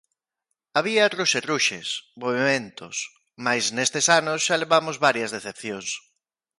[0.77, 1.87] Había ruxerruxes,
[2.23, 2.95] movementos...
[3.45, 5.87] mais nestes anos xa levamos varias decepcións.